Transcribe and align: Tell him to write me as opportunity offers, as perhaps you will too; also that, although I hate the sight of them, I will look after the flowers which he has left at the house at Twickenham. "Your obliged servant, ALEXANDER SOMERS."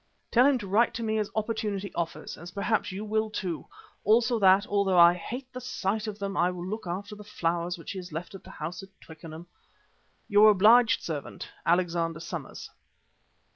Tell 0.31 0.47
him 0.47 0.57
to 0.57 0.67
write 0.67 0.99
me 0.99 1.19
as 1.19 1.29
opportunity 1.35 1.93
offers, 1.93 2.35
as 2.35 2.49
perhaps 2.49 2.91
you 2.91 3.05
will 3.05 3.29
too; 3.29 3.67
also 4.03 4.39
that, 4.39 4.65
although 4.65 4.97
I 4.97 5.13
hate 5.13 5.53
the 5.53 5.61
sight 5.61 6.07
of 6.07 6.17
them, 6.17 6.35
I 6.35 6.49
will 6.49 6.65
look 6.65 6.87
after 6.87 7.15
the 7.15 7.23
flowers 7.23 7.77
which 7.77 7.91
he 7.91 7.99
has 7.99 8.11
left 8.11 8.33
at 8.33 8.43
the 8.43 8.49
house 8.49 8.81
at 8.81 8.89
Twickenham. 8.99 9.45
"Your 10.27 10.49
obliged 10.49 11.03
servant, 11.03 11.49
ALEXANDER 11.67 12.19
SOMERS." 12.19 12.71